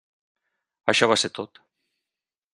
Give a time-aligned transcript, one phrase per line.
[0.95, 1.63] Això va ser tot.